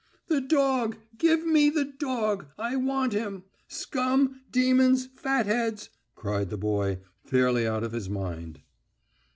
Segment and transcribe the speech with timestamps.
[0.29, 0.97] "The dog!
[1.19, 3.43] Give me the dog; I want him!
[3.67, 8.61] Scum, demons, fatheads!" cried the boy, fairly out of his mind.